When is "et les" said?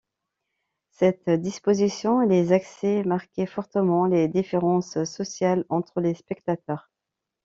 2.23-2.53